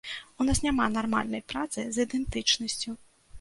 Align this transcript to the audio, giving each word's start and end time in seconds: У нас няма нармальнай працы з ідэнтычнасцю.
У 0.43 0.45
нас 0.45 0.61
няма 0.67 0.87
нармальнай 0.95 1.43
працы 1.53 1.85
з 1.99 2.07
ідэнтычнасцю. 2.07 2.97